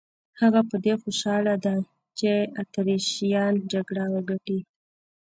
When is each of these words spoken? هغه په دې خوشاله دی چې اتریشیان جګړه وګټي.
هغه 0.41 0.61
په 0.69 0.75
دې 0.85 0.93
خوشاله 1.01 1.53
دی 1.65 1.79
چې 2.19 2.31
اتریشیان 2.61 3.53
جګړه 3.71 4.03
وګټي. 4.13 4.59